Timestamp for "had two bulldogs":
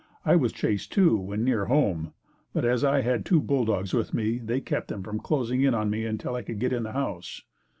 3.01-3.93